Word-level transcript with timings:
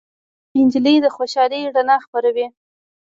نجلۍ 0.67 0.95
د 1.01 1.05
خوشالۍ 1.15 1.61
رڼا 1.75 1.95
خپروي. 2.05 2.47